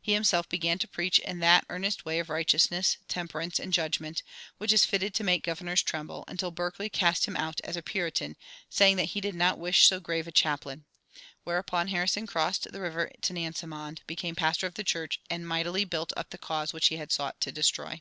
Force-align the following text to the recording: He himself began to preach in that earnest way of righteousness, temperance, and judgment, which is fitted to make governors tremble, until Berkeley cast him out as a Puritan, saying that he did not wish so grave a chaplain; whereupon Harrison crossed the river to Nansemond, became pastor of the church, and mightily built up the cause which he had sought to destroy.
He 0.00 0.14
himself 0.14 0.48
began 0.48 0.78
to 0.78 0.88
preach 0.88 1.18
in 1.18 1.40
that 1.40 1.66
earnest 1.68 2.06
way 2.06 2.18
of 2.18 2.30
righteousness, 2.30 2.96
temperance, 3.08 3.60
and 3.60 3.74
judgment, 3.74 4.22
which 4.56 4.72
is 4.72 4.86
fitted 4.86 5.12
to 5.12 5.22
make 5.22 5.44
governors 5.44 5.82
tremble, 5.82 6.24
until 6.28 6.50
Berkeley 6.50 6.88
cast 6.88 7.26
him 7.26 7.36
out 7.36 7.60
as 7.60 7.76
a 7.76 7.82
Puritan, 7.82 8.38
saying 8.70 8.96
that 8.96 9.10
he 9.12 9.20
did 9.20 9.34
not 9.34 9.58
wish 9.58 9.86
so 9.86 10.00
grave 10.00 10.26
a 10.26 10.32
chaplain; 10.32 10.86
whereupon 11.44 11.88
Harrison 11.88 12.26
crossed 12.26 12.72
the 12.72 12.80
river 12.80 13.10
to 13.20 13.34
Nansemond, 13.34 14.00
became 14.06 14.34
pastor 14.34 14.66
of 14.66 14.76
the 14.76 14.82
church, 14.82 15.20
and 15.28 15.46
mightily 15.46 15.84
built 15.84 16.10
up 16.16 16.30
the 16.30 16.38
cause 16.38 16.72
which 16.72 16.86
he 16.86 16.96
had 16.96 17.12
sought 17.12 17.38
to 17.42 17.52
destroy. 17.52 18.00